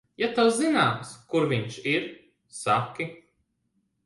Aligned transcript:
Ja 0.19 0.27
tev 0.37 0.47
zināms, 0.59 1.11
kur 1.33 1.45
viņš 1.51 1.77
ir, 1.93 2.09
saki. 2.63 3.09